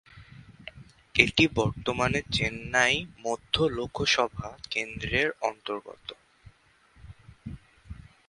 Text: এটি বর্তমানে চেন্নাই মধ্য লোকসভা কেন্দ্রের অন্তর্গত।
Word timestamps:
এটি 1.15 1.45
বর্তমানে 1.55 2.19
চেন্নাই 2.31 2.93
মধ্য 3.19 3.55
লোকসভা 3.77 4.49
কেন্দ্রের 4.71 5.29
অন্তর্গত। 5.41 6.07